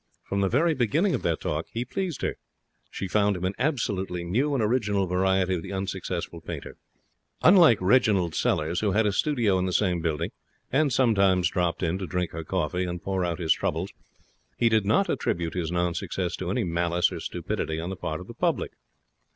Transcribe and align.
From 0.23 0.41
the 0.41 0.49
very 0.49 0.73
beginning 0.73 1.13
of 1.13 1.21
their 1.21 1.35
talk 1.35 1.67
he 1.71 1.85
pleased 1.85 2.23
her. 2.23 2.33
She 2.89 3.07
found 3.07 3.35
him 3.37 3.45
an 3.45 3.53
absolutely 3.59 4.23
new 4.23 4.55
and 4.55 4.63
original 4.63 5.05
variety 5.05 5.53
of 5.53 5.61
the 5.61 5.71
unsuccessful 5.71 6.41
painter. 6.41 6.75
Unlike 7.43 7.77
Reginald 7.81 8.33
Sellers, 8.33 8.79
who 8.79 8.93
had 8.93 9.05
a 9.05 9.11
studio 9.11 9.59
in 9.59 9.67
the 9.67 9.71
same 9.71 10.01
building, 10.01 10.31
and 10.71 10.91
sometimes 10.91 11.49
dropped 11.51 11.83
in 11.83 11.99
to 11.99 12.07
drink 12.07 12.31
her 12.31 12.43
coffee 12.43 12.85
and 12.85 12.99
pour 13.03 13.23
out 13.23 13.37
his 13.37 13.53
troubles, 13.53 13.91
he 14.57 14.69
did 14.69 14.87
not 14.87 15.07
attribute 15.07 15.53
his 15.53 15.71
non 15.71 15.93
success 15.93 16.35
to 16.37 16.49
any 16.49 16.63
malice 16.63 17.11
or 17.11 17.19
stupidity 17.19 17.79
on 17.79 17.91
the 17.91 17.95
part 17.95 18.19
of 18.19 18.25
the 18.25 18.33
public. 18.33 18.71